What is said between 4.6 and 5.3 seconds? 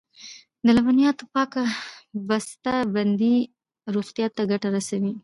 رسوي.